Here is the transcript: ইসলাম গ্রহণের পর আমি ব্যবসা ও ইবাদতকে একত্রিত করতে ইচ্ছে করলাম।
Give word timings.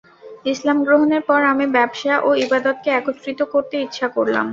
ইসলাম 0.45 0.77
গ্রহণের 0.85 1.23
পর 1.29 1.39
আমি 1.51 1.65
ব্যবসা 1.75 2.13
ও 2.21 2.39
ইবাদতকে 2.45 2.89
একত্রিত 2.93 3.39
করতে 3.53 3.75
ইচ্ছে 3.85 4.05
করলাম। 4.15 4.45